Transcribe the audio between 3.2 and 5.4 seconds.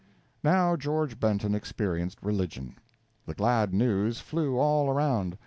The glad news flew all around.